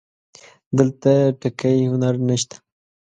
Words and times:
دلته 0.77 1.11
ټکی 1.41 1.77
هنر 1.91 2.15
نه 2.27 2.35
شته 2.41 2.57